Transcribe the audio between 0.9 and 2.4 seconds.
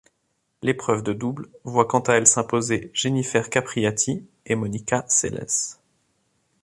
de double voit quant à elle